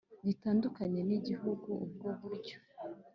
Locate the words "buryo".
2.21-2.57